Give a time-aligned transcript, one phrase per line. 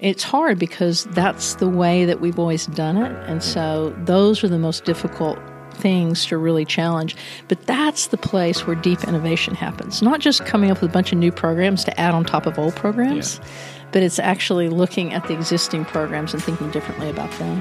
[0.00, 3.12] it's hard because that's the way that we've always done it.
[3.28, 5.38] And so those are the most difficult
[5.74, 7.14] things to really challenge.
[7.48, 10.00] But that's the place where deep innovation happens.
[10.00, 12.58] Not just coming up with a bunch of new programs to add on top of
[12.58, 13.48] old programs, yeah.
[13.92, 17.60] but it's actually looking at the existing programs and thinking differently about them.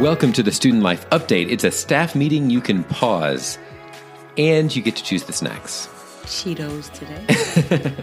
[0.00, 1.50] Welcome to the Student Life Update.
[1.50, 3.56] It's a staff meeting you can pause,
[4.36, 5.88] and you get to choose the snacks.
[6.24, 7.94] Cheetos today.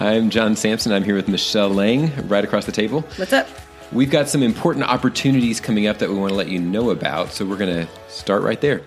[0.00, 0.92] I'm John Sampson.
[0.92, 3.02] I'm here with Michelle Lang right across the table.
[3.16, 3.48] What's up?
[3.90, 7.32] We've got some important opportunities coming up that we want to let you know about,
[7.32, 8.82] so we're going to start right there.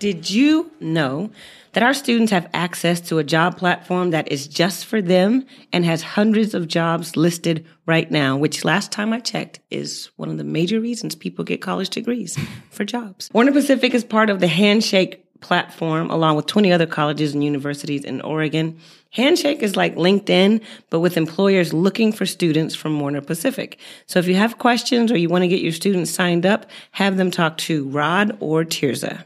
[0.00, 1.30] Did you know
[1.72, 5.84] that our students have access to a job platform that is just for them and
[5.84, 10.36] has hundreds of jobs listed right now, which last time I checked is one of
[10.36, 12.38] the major reasons people get college degrees
[12.70, 13.30] for jobs.
[13.32, 18.04] Warner Pacific is part of the Handshake platform along with 20 other colleges and universities
[18.04, 18.78] in Oregon.
[19.10, 23.78] Handshake is like LinkedIn, but with employers looking for students from Warner Pacific.
[24.06, 27.16] So if you have questions or you want to get your students signed up, have
[27.16, 29.24] them talk to Rod or Tirza.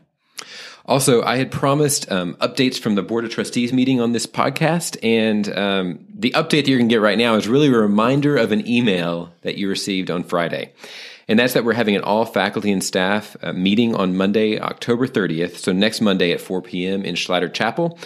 [0.84, 4.97] Also, I had promised um, updates from the Board of Trustees meeting on this podcast,
[5.03, 8.36] and um, the update that you're going to get right now is really a reminder
[8.36, 10.72] of an email that you received on Friday.
[11.29, 15.07] And that's that we're having an all faculty and staff uh, meeting on Monday, October
[15.07, 17.05] 30th, so next Monday at 4 p.m.
[17.05, 17.98] in Schlatter Chapel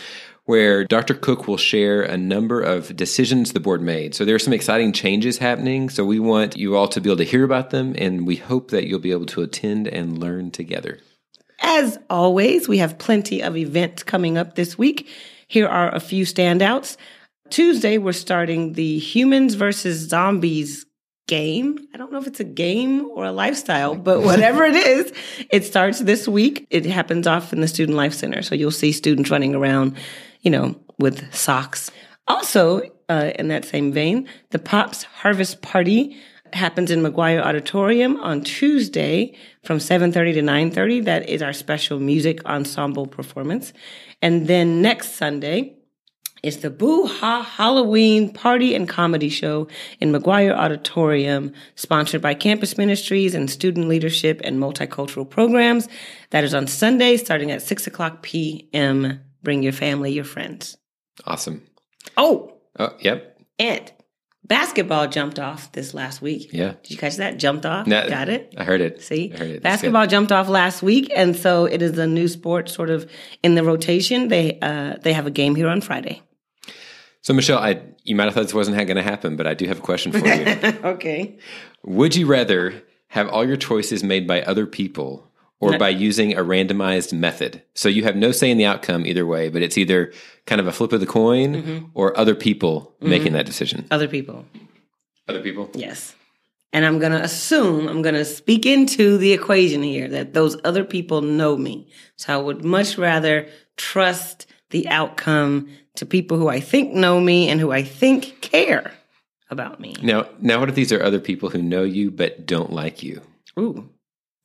[0.44, 1.14] where Dr.
[1.14, 4.14] Cook will share a number of decisions the board made.
[4.14, 5.88] So there are some exciting changes happening.
[5.88, 8.70] So we want you all to be able to hear about them, and we hope
[8.70, 10.98] that you'll be able to attend and learn together.
[11.60, 15.08] As always, we have plenty of events coming up this week.
[15.46, 16.96] Here are a few standouts.
[17.50, 20.86] Tuesday, we're starting the Humans versus Zombies
[21.26, 21.78] game.
[21.94, 25.12] I don't know if it's a game or a lifestyle, but whatever it is,
[25.50, 26.66] it starts this week.
[26.70, 28.42] It happens off in the Student Life Center.
[28.42, 29.96] So you'll see students running around,
[30.40, 31.90] you know, with socks.
[32.28, 36.16] Also, uh, in that same vein, the Pops Harvest Party
[36.52, 39.34] happens in McGuire Auditorium on Tuesday
[39.64, 41.00] from 7:30 to 9:30.
[41.00, 43.72] That is our special music ensemble performance.
[44.20, 45.74] And then next Sunday
[46.42, 49.68] is the Boo Ha Halloween Party and Comedy Show
[50.00, 55.88] in McGuire Auditorium, sponsored by Campus Ministries and Student Leadership and Multicultural Programs.
[56.30, 59.20] That is on Sunday, starting at 6 o'clock p.m.
[59.42, 60.76] Bring your family, your friends.
[61.24, 61.62] Awesome.
[62.16, 62.54] Oh.
[62.78, 63.40] Oh, yep.
[63.58, 63.92] And
[64.44, 66.50] Basketball jumped off this last week.
[66.52, 66.74] Yeah.
[66.82, 67.38] Did you catch that?
[67.38, 67.86] Jumped off?
[67.86, 68.52] No, Got it?
[68.58, 69.00] I heard it.
[69.00, 69.32] See?
[69.32, 69.62] I heard it.
[69.62, 73.08] Basketball jumped off last week, and so it is a new sport sort of
[73.42, 74.28] in the rotation.
[74.28, 76.22] They uh, they have a game here on Friday.
[77.22, 79.66] So, Michelle, I you might have thought this wasn't going to happen, but I do
[79.66, 80.78] have a question for you.
[80.84, 81.38] okay.
[81.84, 85.30] Would you rather have all your choices made by other people
[85.62, 87.62] or by using a randomized method.
[87.74, 90.12] So you have no say in the outcome either way, but it's either
[90.44, 91.86] kind of a flip of the coin mm-hmm.
[91.94, 93.10] or other people mm-hmm.
[93.10, 93.86] making that decision.
[93.90, 94.44] Other people.
[95.28, 95.70] Other people?
[95.74, 96.16] Yes.
[96.72, 100.56] And I'm going to assume, I'm going to speak into the equation here that those
[100.64, 101.86] other people know me.
[102.16, 103.46] So I would much rather
[103.76, 108.92] trust the outcome to people who I think know me and who I think care
[109.50, 109.94] about me.
[110.02, 113.20] Now, now what if these are other people who know you but don't like you?
[113.58, 113.88] Ooh.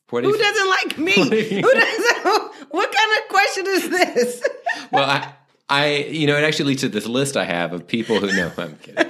[0.10, 1.14] What Who doesn't like me?
[1.62, 2.18] Who doesn't?
[2.70, 4.44] What kind of question is this?
[4.92, 5.34] well, I,
[5.70, 8.52] I, you know, it actually leads to this list I have of people who know.
[8.58, 9.08] I'm kidding.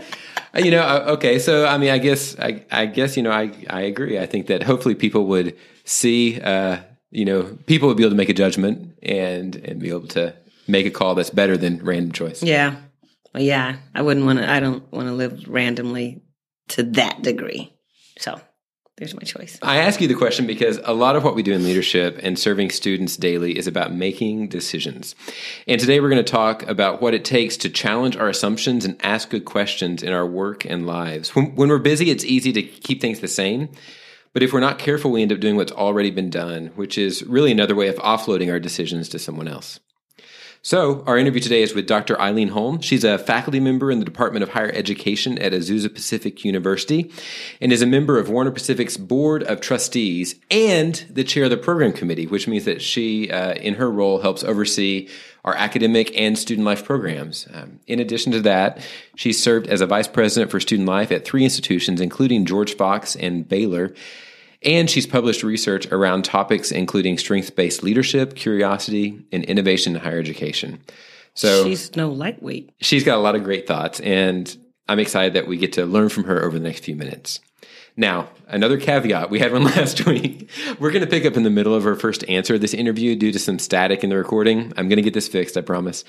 [0.54, 1.40] Uh, you know, uh, okay.
[1.40, 4.20] So, I mean, I guess, I, I guess, you know, I, I agree.
[4.20, 6.78] I think that hopefully people would see, uh,
[7.10, 10.36] you know, people would be able to make a judgment and and be able to
[10.68, 12.44] make a call that's better than random choice.
[12.44, 12.76] Yeah,
[13.34, 13.78] well, yeah.
[13.94, 14.50] I wouldn't want to.
[14.50, 16.22] I don't want to live randomly
[16.70, 17.74] to that degree.
[18.20, 18.40] So
[18.98, 19.60] there's my choice.
[19.62, 22.38] I ask you the question because a lot of what we do in leadership and
[22.38, 25.14] serving students daily is about making decisions.
[25.68, 29.00] And today we're going to talk about what it takes to challenge our assumptions and
[29.06, 31.36] ask good questions in our work and lives.
[31.36, 33.70] When, when we're busy, it's easy to keep things the same.
[34.34, 37.24] But if we're not careful, we end up doing what's already been done, which is
[37.24, 39.80] really another way of offloading our decisions to someone else.
[40.62, 42.20] So, our interview today is with Dr.
[42.20, 42.84] Eileen Hulme.
[42.84, 47.12] She's a faculty member in the Department of Higher Education at Azusa Pacific University
[47.62, 51.58] and is a member of Warner Pacific's Board of Trustees and the chair of the
[51.58, 55.08] program committee, which means that she, uh, in her role, helps oversee
[55.46, 57.48] our academic and student life programs.
[57.54, 61.24] Um, in addition to that, she served as a vice president for student life at
[61.24, 63.94] three institutions, including George Fox and Baylor.
[64.68, 70.20] And she's published research around topics including strength based leadership, curiosity, and innovation in higher
[70.20, 70.82] education.
[71.34, 72.72] So she's no lightweight.
[72.82, 74.56] She's got a lot of great thoughts, and
[74.90, 77.40] I'm excited that we get to learn from her over the next few minutes.
[78.00, 80.50] Now, another caveat we had one last week.
[80.80, 83.16] We're going to pick up in the middle of our first answer of this interview
[83.16, 84.72] due to some static in the recording.
[84.78, 86.04] I'm going to get this fixed, I promise.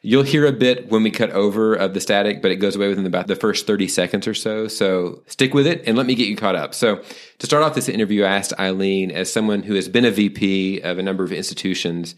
[0.00, 2.88] You'll hear a bit when we cut over of the static, but it goes away
[2.88, 4.68] within about the first 30 seconds or so.
[4.68, 6.74] So stick with it and let me get you caught up.
[6.74, 7.02] So,
[7.40, 10.80] to start off this interview, I asked Eileen, as someone who has been a VP
[10.80, 12.14] of a number of institutions,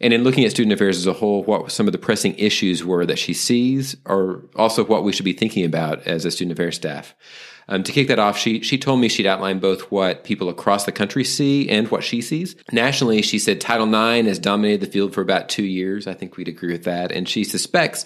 [0.00, 2.82] and in looking at student affairs as a whole, what some of the pressing issues
[2.82, 6.52] were that she sees, or also what we should be thinking about as a student
[6.52, 7.14] affairs staff.
[7.68, 10.84] Um, to kick that off, she she told me she'd outline both what people across
[10.84, 12.56] the country see and what she sees.
[12.72, 16.06] Nationally, she said Title IX has dominated the field for about two years.
[16.06, 18.04] I think we'd agree with that, and she suspects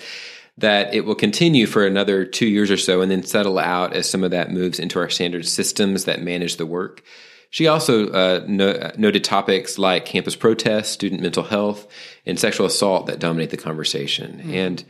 [0.59, 4.11] that it will continue for another two years or so and then settle out as
[4.11, 7.03] some of that moves into our standard systems that manage the work.
[7.51, 11.87] She also uh, no, noted topics like campus protests, student mental health,
[12.27, 14.43] and sexual assault that dominate the conversation.
[14.45, 14.55] Mm.
[14.55, 14.85] And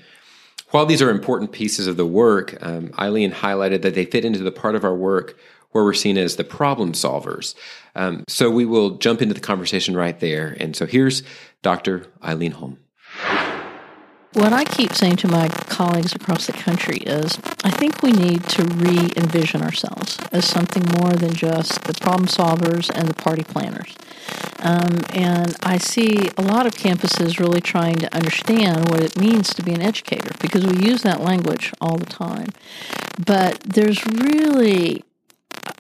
[0.71, 4.41] while these are important pieces of the work, um, Eileen highlighted that they fit into
[4.41, 5.39] the part of our work
[5.71, 7.55] where we're seen as the problem solvers.
[7.95, 10.57] Um, so we will jump into the conversation right there.
[10.59, 11.23] And so here's
[11.63, 12.07] Dr.
[12.25, 12.77] Eileen Hulme.
[14.35, 18.45] What I keep saying to my colleagues across the country is I think we need
[18.51, 23.43] to re envision ourselves as something more than just the problem solvers and the party
[23.43, 23.97] planners.
[24.61, 29.55] Um, and I see a lot of campuses really trying to understand what it means
[29.55, 32.49] to be an educator because we use that language all the time.
[33.25, 35.05] But there's really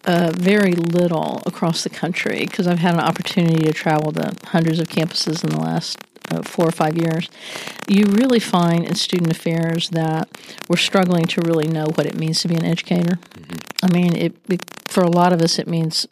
[0.07, 4.81] uh, very little across the country because I've had an opportunity to travel to hundreds
[4.81, 5.99] of campuses in the last
[6.43, 7.29] four or five years,
[7.89, 10.29] you really find in student affairs that
[10.69, 13.17] we're struggling to really know what it means to be an educator.
[13.17, 13.85] Mm-hmm.
[13.85, 16.07] I mean, it, it, for a lot of us, it means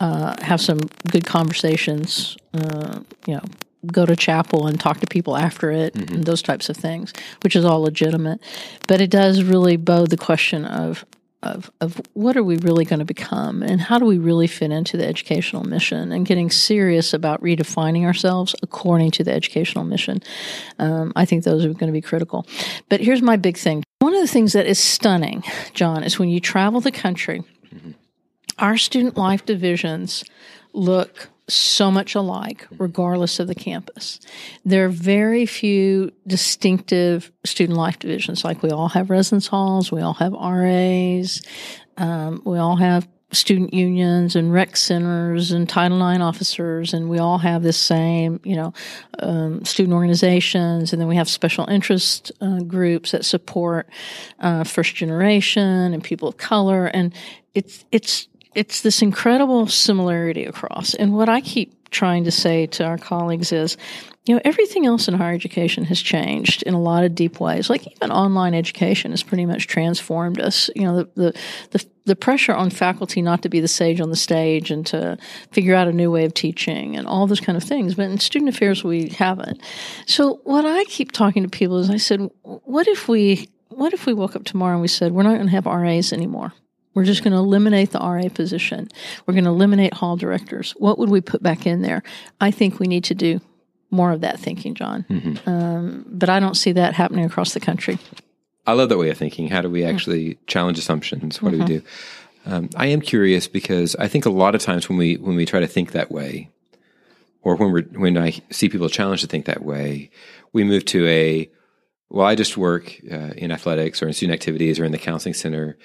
[0.00, 0.80] uh, have some
[1.10, 2.36] good conversations.
[2.54, 3.42] Uh, you know,
[3.86, 6.16] go to chapel and talk to people after it, mm-hmm.
[6.16, 7.12] and those types of things,
[7.42, 8.40] which is all legitimate.
[8.86, 11.04] But it does really bode the question of
[11.42, 14.72] of, of what are we really going to become and how do we really fit
[14.72, 20.20] into the educational mission and getting serious about redefining ourselves according to the educational mission.
[20.78, 22.46] Um, I think those are going to be critical.
[22.88, 23.84] But here's my big thing.
[24.00, 25.44] One of the things that is stunning,
[25.74, 27.92] John, is when you travel the country, mm-hmm.
[28.58, 30.24] our student life divisions
[30.72, 34.20] look so much alike, regardless of the campus.
[34.64, 38.44] There are very few distinctive student life divisions.
[38.44, 41.42] Like we all have residence halls, we all have RAs,
[41.96, 47.18] um, we all have student unions and rec centers and Title IX officers, and we
[47.18, 48.72] all have the same, you know,
[49.18, 53.88] um, student organizations, and then we have special interest uh, groups that support
[54.40, 57.12] uh, first generation and people of color, and
[57.54, 60.94] it's it's it's this incredible similarity across.
[60.94, 63.76] And what I keep trying to say to our colleagues is,
[64.26, 67.70] you know, everything else in higher education has changed in a lot of deep ways.
[67.70, 70.68] Like even online education has pretty much transformed us.
[70.76, 71.40] You know, the, the,
[71.70, 75.16] the, the pressure on faculty not to be the sage on the stage and to
[75.50, 77.94] figure out a new way of teaching and all those kind of things.
[77.94, 79.62] But in student affairs, we haven't.
[80.06, 84.04] So what I keep talking to people is I said, what if we, what if
[84.04, 86.52] we woke up tomorrow and we said, we're not going to have RAs anymore?
[86.98, 88.88] We're just going to eliminate the RA position.
[89.24, 90.72] We're going to eliminate hall directors.
[90.78, 92.02] What would we put back in there?
[92.40, 93.40] I think we need to do
[93.92, 95.06] more of that thinking, John.
[95.08, 95.48] Mm-hmm.
[95.48, 98.00] Um, but I don't see that happening across the country.
[98.66, 99.46] I love that way of thinking.
[99.46, 100.44] How do we actually mm-hmm.
[100.48, 101.40] challenge assumptions?
[101.40, 101.66] What mm-hmm.
[101.66, 102.50] do we mm-hmm.
[102.50, 102.52] do?
[102.52, 105.46] Um, I am curious because I think a lot of times when we when we
[105.46, 106.50] try to think that way,
[107.42, 110.10] or when we when I see people challenged to think that way,
[110.52, 111.48] we move to a
[112.08, 115.34] well, I just work uh, in athletics or in student activities or in the counseling
[115.34, 115.78] center,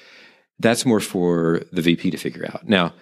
[0.64, 2.68] that's more for the VP to figure out.
[2.68, 2.94] Now,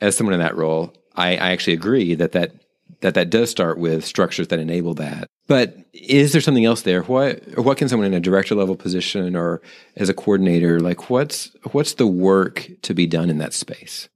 [0.00, 2.52] as someone in that role, I, I actually agree that that
[3.00, 5.26] that that does start with structures that enable that.
[5.48, 7.02] But is there something else there?
[7.02, 9.60] What what can someone in a director level position or
[9.96, 14.08] as a coordinator like what's what's the work to be done in that space?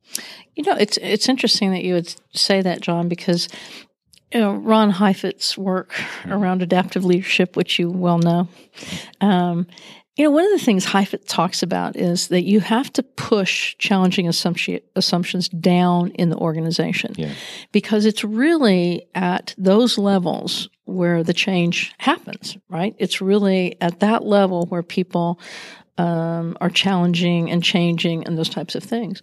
[0.55, 3.49] You know, it's it's interesting that you would say that, John, because
[4.33, 5.93] you know, Ron Heifetz's work
[6.27, 8.49] around adaptive leadership, which you well know,
[9.21, 9.67] um,
[10.17, 13.77] you know, one of the things Heifetz talks about is that you have to push
[13.79, 17.35] challenging assumption, assumptions down in the organization yeah.
[17.71, 22.95] because it's really at those levels where the change happens, right?
[22.99, 25.39] It's really at that level where people
[25.99, 29.23] um, are challenging and changing and those types of things.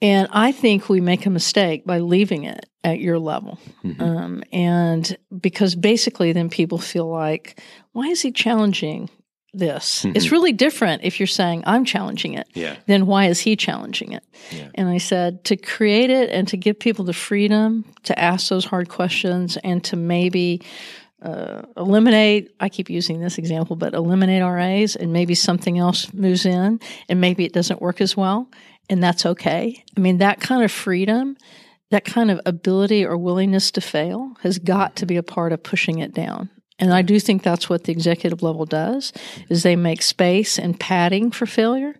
[0.00, 3.58] And I think we make a mistake by leaving it at your level.
[3.84, 4.02] Mm-hmm.
[4.02, 7.60] Um, and because basically then people feel like,
[7.92, 9.10] why is he challenging
[9.58, 10.02] this.
[10.02, 10.16] Mm-hmm.
[10.16, 12.76] It's really different if you're saying, I'm challenging it, yeah.
[12.86, 14.24] then why is he challenging it?
[14.50, 14.68] Yeah.
[14.74, 18.64] And I said, to create it and to give people the freedom to ask those
[18.64, 20.62] hard questions and to maybe
[21.22, 26.44] uh, eliminate, I keep using this example, but eliminate RAs and maybe something else moves
[26.46, 28.48] in and maybe it doesn't work as well.
[28.88, 29.82] and that's okay.
[29.96, 31.36] I mean, that kind of freedom,
[31.90, 35.62] that kind of ability or willingness to fail has got to be a part of
[35.62, 36.50] pushing it down.
[36.78, 39.12] And I do think that's what the executive level does
[39.48, 41.94] is they make space and padding for failure.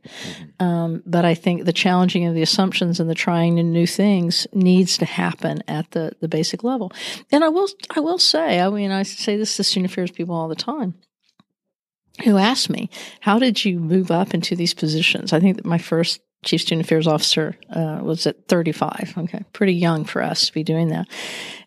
[0.61, 4.99] Um, but I think the challenging of the assumptions and the trying new things needs
[4.99, 6.93] to happen at the, the basic level.
[7.33, 10.35] And I will I will say, I mean, I say this to student affairs people
[10.35, 10.95] all the time
[12.25, 12.91] who ask me,
[13.21, 16.87] "How did you move up into these positions?" I think that my first chief student
[16.87, 19.45] affairs officer uh, was at 35 okay.
[19.53, 21.07] Pretty young for us to be doing that.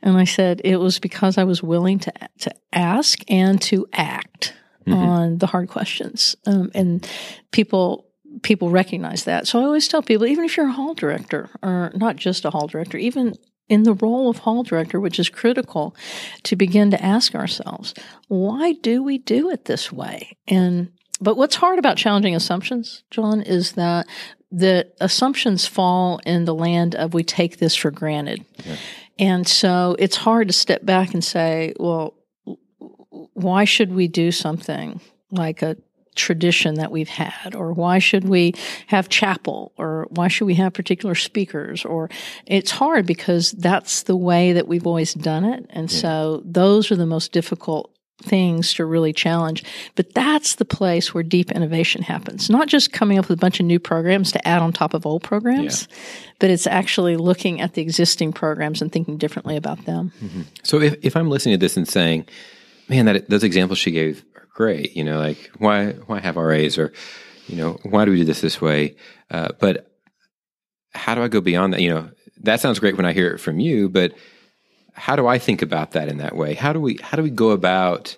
[0.01, 4.53] And i said it was because i was willing to to ask and to act
[4.87, 4.97] mm-hmm.
[4.97, 6.35] on the hard questions.
[6.45, 7.07] Um, and
[7.51, 8.07] people
[8.41, 9.47] people recognize that.
[9.47, 12.49] So i always tell people even if you're a hall director or not just a
[12.49, 13.35] hall director even
[13.67, 15.95] in the role of hall director, which is critical
[16.43, 17.93] to begin to ask ourselves,
[18.27, 20.35] why do we do it this way?
[20.47, 24.07] And but what's hard about challenging assumptions, John, is that
[24.51, 28.43] the assumptions fall in the land of we take this for granted.
[28.65, 28.75] Yeah.
[29.19, 32.15] And so it's hard to step back and say, well,
[33.33, 35.01] why should we do something
[35.31, 35.75] like a
[36.15, 38.53] tradition that we've had or why should we
[38.87, 42.09] have chapel or why should we have particular speakers or
[42.45, 45.99] it's hard because that's the way that we've always done it and yeah.
[45.99, 47.91] so those are the most difficult
[48.21, 49.63] things to really challenge.
[49.95, 52.49] But that's the place where deep innovation happens.
[52.49, 55.05] Not just coming up with a bunch of new programs to add on top of
[55.05, 55.97] old programs, yeah.
[56.39, 60.11] but it's actually looking at the existing programs and thinking differently about them.
[60.23, 60.41] Mm-hmm.
[60.63, 62.27] So if, if I'm listening to this and saying,
[62.87, 66.77] man, that those examples she gave are great, you know, like why why have RAs
[66.77, 66.91] or
[67.47, 68.95] you know why do we do this this way?
[69.31, 69.89] Uh, but
[70.93, 71.81] how do I go beyond that?
[71.81, 72.09] You know,
[72.41, 74.13] that sounds great when I hear it from you, but
[74.93, 76.53] how do I think about that in that way?
[76.53, 78.17] How do we how do we go about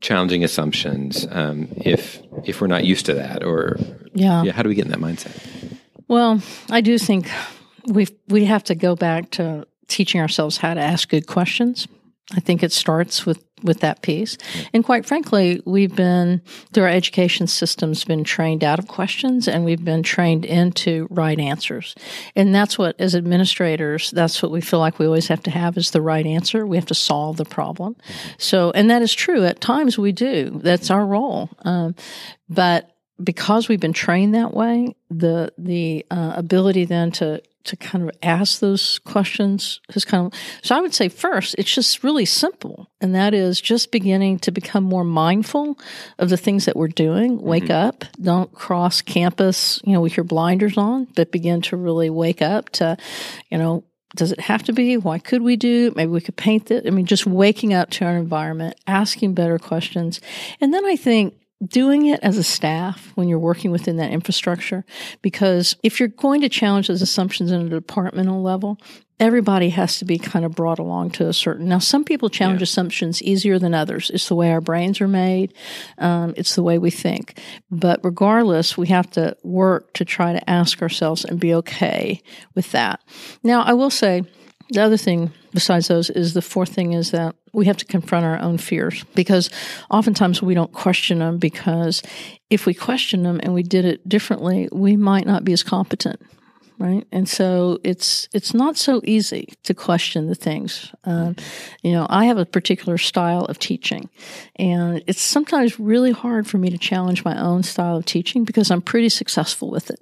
[0.00, 3.78] challenging assumptions um, if if we're not used to that or
[4.14, 4.42] yeah.
[4.42, 5.76] yeah how do we get in that mindset?
[6.06, 6.40] Well,
[6.70, 7.30] I do think
[7.86, 11.88] we we have to go back to teaching ourselves how to ask good questions.
[12.32, 14.36] I think it starts with with that piece.
[14.72, 19.64] And quite frankly, we've been through our education systems been trained out of questions and
[19.64, 21.94] we've been trained into right answers.
[22.36, 25.76] And that's what as administrators, that's what we feel like we always have to have
[25.76, 26.66] is the right answer.
[26.66, 27.94] We have to solve the problem.
[27.94, 28.28] Mm-hmm.
[28.38, 29.44] So and that is true.
[29.44, 30.60] At times we do.
[30.62, 31.50] That's our role.
[31.64, 31.94] Um,
[32.48, 38.08] but because we've been trained that way, the the uh, ability then to to kind
[38.08, 42.24] of ask those questions is kind of so I would say first it's just really
[42.24, 42.90] simple.
[43.00, 45.78] And that is just beginning to become more mindful
[46.18, 47.40] of the things that we're doing.
[47.40, 47.72] Wake mm-hmm.
[47.72, 48.04] up.
[48.20, 52.70] Don't cross campus you know with your blinders on but begin to really wake up
[52.70, 52.96] to
[53.50, 53.84] you know
[54.16, 54.96] does it have to be?
[54.96, 55.92] Why could we do?
[55.94, 56.86] Maybe we could paint it.
[56.86, 60.20] I mean just waking up to our environment asking better questions.
[60.60, 61.34] And then i think
[61.66, 64.84] doing it as a staff when you're working within that infrastructure.
[65.22, 68.78] Because if you're going to challenge those assumptions in a departmental level,
[69.20, 71.68] everybody has to be kind of brought along to a certain.
[71.68, 72.64] Now, some people challenge yeah.
[72.64, 74.10] assumptions easier than others.
[74.10, 75.54] It's the way our brains are made.
[75.98, 77.38] Um, it's the way we think.
[77.70, 82.22] But regardless, we have to work to try to ask ourselves and be okay
[82.54, 83.00] with that.
[83.42, 84.22] Now, I will say
[84.70, 88.24] the other thing besides those is the fourth thing is that we have to confront
[88.24, 89.50] our own fears because
[89.90, 92.00] oftentimes we don't question them because
[92.48, 96.22] if we question them and we did it differently, we might not be as competent
[96.78, 97.04] right?
[97.10, 100.92] And so it's it's not so easy to question the things.
[101.02, 101.34] Um,
[101.82, 104.08] you know, I have a particular style of teaching,
[104.54, 108.70] and it's sometimes really hard for me to challenge my own style of teaching because
[108.70, 109.98] I'm pretty successful with it.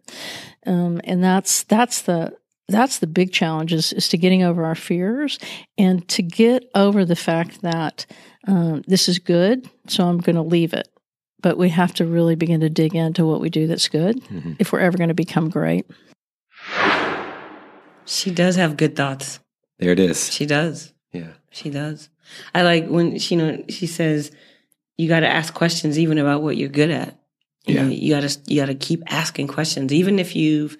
[0.66, 2.36] Um, and that's that's the
[2.68, 5.38] that's the big challenge is, is to getting over our fears
[5.78, 8.06] and to get over the fact that
[8.46, 10.88] um, this is good, so I'm going to leave it.
[11.40, 14.54] But we have to really begin to dig into what we do that's good mm-hmm.
[14.58, 15.86] if we're ever going to become great.
[18.04, 19.40] She does have good thoughts.
[19.78, 20.32] There it is.
[20.32, 20.92] She does.
[21.12, 21.32] Yeah.
[21.50, 22.08] She does.
[22.54, 24.32] I like when she you know she says
[24.96, 27.18] you got to ask questions even about what you're good at.
[27.66, 27.82] You yeah.
[27.82, 30.76] Know, you got to you got to keep asking questions even if you've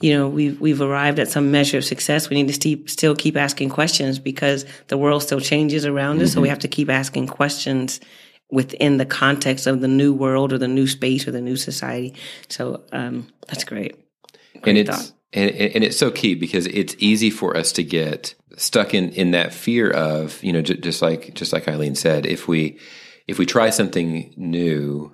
[0.00, 2.30] you know, we've, we've arrived at some measure of success.
[2.30, 6.24] We need to st- still keep asking questions because the world still changes around mm-hmm.
[6.24, 6.32] us.
[6.32, 6.52] So we mm-hmm.
[6.52, 8.00] have to keep asking questions
[8.50, 12.14] within the context of the new world or the new space or the new society.
[12.48, 13.94] So, um, that's great.
[14.62, 18.34] great and it's, and, and it's so key because it's easy for us to get
[18.56, 22.26] stuck in, in that fear of, you know, j- just like, just like Eileen said,
[22.26, 22.78] if we,
[23.28, 25.12] if we try something new,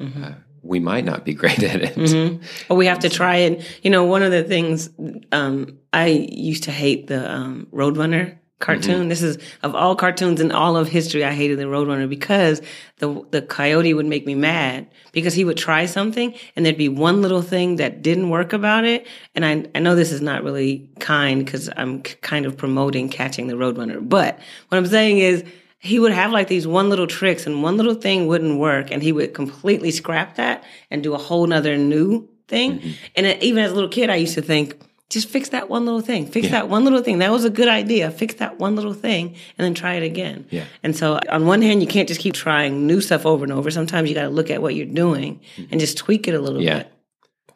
[0.00, 0.24] mm-hmm.
[0.24, 1.94] uh, we might not be great at it.
[1.94, 2.42] Mm-hmm.
[2.72, 3.64] Or we have to try it.
[3.82, 4.90] You know, one of the things
[5.32, 9.00] um, I used to hate the um, Roadrunner cartoon.
[9.00, 9.08] Mm-hmm.
[9.08, 11.24] This is of all cartoons in all of history.
[11.24, 12.60] I hated the Roadrunner because
[12.98, 16.88] the the coyote would make me mad because he would try something and there'd be
[16.88, 19.06] one little thing that didn't work about it.
[19.34, 23.46] And I I know this is not really kind because I'm kind of promoting catching
[23.46, 24.38] the Roadrunner, but
[24.68, 25.44] what I'm saying is
[25.78, 29.02] he would have like these one little tricks and one little thing wouldn't work and
[29.02, 32.80] he would completely scrap that and do a whole nother new thing.
[32.80, 32.90] Mm-hmm.
[33.16, 36.00] And even as a little kid, I used to think, just fix that one little
[36.00, 36.26] thing.
[36.26, 36.52] Fix yeah.
[36.52, 37.18] that one little thing.
[37.18, 38.10] That was a good idea.
[38.10, 40.46] Fix that one little thing and then try it again.
[40.50, 40.64] Yeah.
[40.82, 43.70] And so on one hand, you can't just keep trying new stuff over and over.
[43.70, 45.70] Sometimes you got to look at what you're doing mm-hmm.
[45.70, 46.78] and just tweak it a little yeah.
[46.78, 46.92] bit.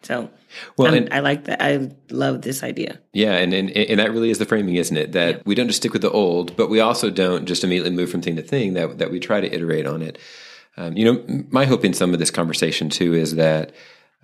[0.03, 0.31] So
[0.77, 1.63] well, and, I like that.
[1.63, 2.99] I love this idea.
[3.13, 5.13] Yeah, and, and and that really is the framing, isn't it?
[5.13, 5.43] That yeah.
[5.47, 8.23] we don't just stick with the old, but we also don't just immediately move from
[8.23, 8.75] thing to thing.
[8.75, 10.19] That that we try to iterate on it.
[10.77, 13.73] Um, you know, my hope in some of this conversation too is that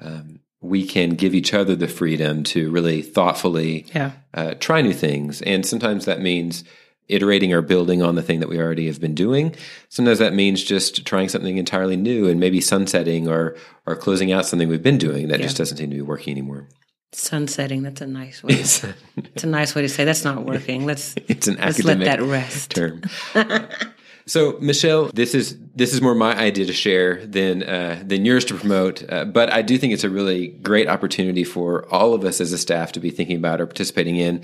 [0.00, 4.12] um, we can give each other the freedom to really thoughtfully yeah.
[4.34, 6.64] uh, try new things, and sometimes that means
[7.08, 9.54] iterating or building on the thing that we already have been doing.
[9.88, 14.46] Sometimes that means just trying something entirely new and maybe sunsetting or or closing out
[14.46, 15.46] something we've been doing that yeah.
[15.46, 16.68] just doesn't seem to be working anymore.
[17.12, 18.54] Sunsetting, that's a nice way.
[18.54, 18.84] it's,
[19.42, 20.84] a nice way to say that's not working.
[20.84, 22.74] Let's it's an let's academic let that rest.
[22.74, 23.02] term.
[24.28, 28.44] So, Michelle, this is this is more my idea to share than uh, than yours
[28.46, 29.10] to promote.
[29.10, 32.52] Uh, but I do think it's a really great opportunity for all of us as
[32.52, 34.42] a staff to be thinking about or participating in.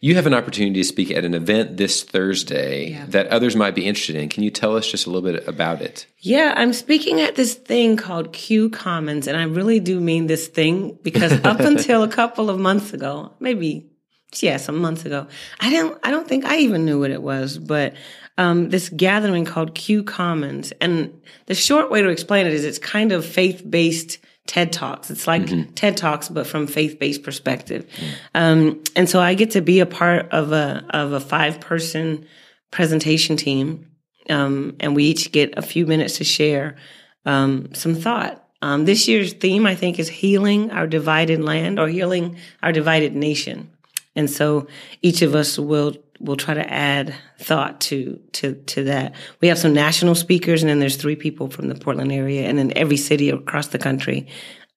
[0.00, 3.04] You have an opportunity to speak at an event this Thursday yeah.
[3.08, 4.30] that others might be interested in.
[4.30, 6.06] Can you tell us just a little bit about it?
[6.20, 10.48] Yeah, I'm speaking at this thing called Q Commons, and I really do mean this
[10.48, 13.90] thing because up until a couple of months ago, maybe
[14.40, 15.26] yeah, some months ago,
[15.60, 15.98] I didn't.
[16.02, 17.94] I don't think I even knew what it was, but
[18.38, 20.72] um, this gathering called Q Commons.
[20.80, 25.10] And the short way to explain it is it's kind of faith based TED Talks.
[25.10, 25.72] It's like mm-hmm.
[25.72, 27.86] TED Talks, but from faith based perspective.
[27.86, 28.14] Mm-hmm.
[28.34, 32.26] Um, and so I get to be a part of a of a five person
[32.70, 33.90] presentation team,
[34.30, 36.76] um, and we each get a few minutes to share
[37.24, 38.42] um, some thought.
[38.62, 43.14] Um, this year's theme, I think, is healing our divided land or healing our divided
[43.14, 43.70] nation.
[44.14, 44.66] And so
[45.02, 49.14] each of us will will try to add thought to to to that.
[49.40, 52.58] We have some national speakers, and then there's three people from the Portland area, and
[52.58, 54.28] then every city across the country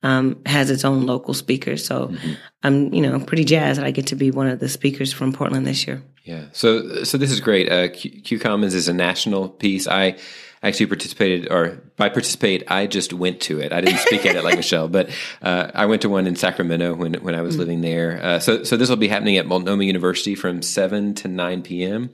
[0.04, 1.86] um, has its own local speakers.
[1.86, 2.34] So mm-hmm.
[2.64, 5.34] I'm you know pretty jazzed that I get to be one of the speakers from
[5.34, 6.04] Portland this year.
[6.24, 6.46] Yeah.
[6.52, 7.72] So so this is great.
[7.72, 9.88] Uh, Q, Q Commons is a national piece.
[9.88, 10.18] I
[10.62, 13.72] actually participated, or by participate, I just went to it.
[13.72, 15.10] I didn't speak at it like Michelle, but
[15.42, 18.24] uh, I went to one in Sacramento when when I was mm living there.
[18.24, 22.10] Uh, so so this will be happening at Multnomah University from seven to nine p.m.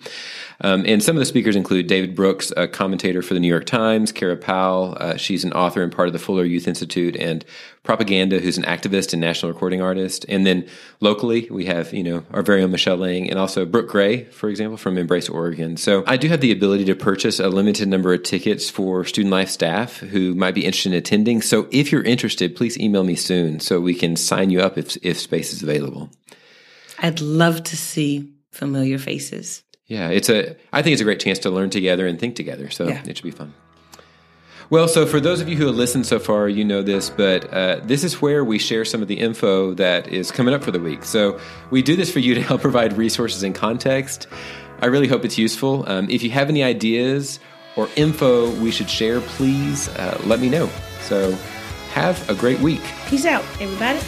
[0.61, 3.65] Um, and some of the speakers include David Brooks, a commentator for the New York
[3.65, 7.45] Times, Kara Powell, uh, she's an author and part of the Fuller Youth Institute, and
[7.85, 10.25] Propaganda, who's an activist and national recording artist.
[10.27, 10.67] And then
[10.99, 14.49] locally, we have, you know, our very own Michelle Lang and also Brooke Gray, for
[14.49, 15.77] example, from Embrace Oregon.
[15.77, 19.31] So I do have the ability to purchase a limited number of tickets for student
[19.31, 21.41] life staff who might be interested in attending.
[21.41, 24.97] So if you're interested, please email me soon so we can sign you up if,
[25.03, 26.09] if space is available.
[26.99, 29.63] I'd love to see familiar faces.
[29.87, 30.55] Yeah, it's a.
[30.73, 32.71] I think it's a great chance to learn together and think together.
[32.71, 33.03] So yeah.
[33.05, 33.53] it should be fun.
[34.71, 37.53] Well, so for those of you who have listened so far, you know this, but
[37.53, 40.71] uh, this is where we share some of the info that is coming up for
[40.71, 41.03] the week.
[41.03, 44.27] So we do this for you to help provide resources and context.
[44.81, 45.87] I really hope it's useful.
[45.87, 47.39] Um, if you have any ideas
[47.75, 50.67] or info we should share, please uh, let me know.
[51.01, 51.31] So
[51.93, 52.81] have a great week.
[53.07, 53.99] Peace out, everybody.